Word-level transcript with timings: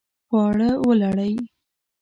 خواړه 0.27 0.69
ولړئ 0.85 1.33